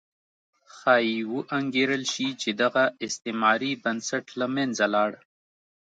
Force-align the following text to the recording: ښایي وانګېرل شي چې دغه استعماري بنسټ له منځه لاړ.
ښایي 0.75 1.19
وانګېرل 1.33 2.03
شي 2.13 2.27
چې 2.41 2.49
دغه 2.61 2.83
استعماري 3.05 3.71
بنسټ 3.83 4.25
له 4.39 4.47
منځه 4.55 4.85
لاړ. 4.95 5.11